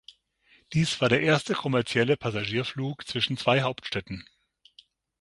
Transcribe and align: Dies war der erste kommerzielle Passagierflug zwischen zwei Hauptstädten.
Dies 0.73 0.99
war 0.99 1.09
der 1.09 1.21
erste 1.21 1.53
kommerzielle 1.53 2.17
Passagierflug 2.17 3.07
zwischen 3.07 3.37
zwei 3.37 3.61
Hauptstädten. 3.61 4.27